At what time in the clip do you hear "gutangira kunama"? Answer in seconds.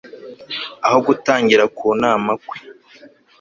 1.07-2.31